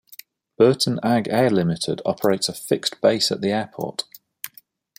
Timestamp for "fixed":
2.53-2.99